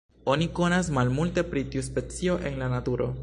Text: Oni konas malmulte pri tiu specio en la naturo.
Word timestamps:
Oni 0.35 0.45
konas 0.59 0.89
malmulte 0.99 1.45
pri 1.53 1.63
tiu 1.75 1.85
specio 1.91 2.39
en 2.51 2.61
la 2.65 2.73
naturo. 2.75 3.13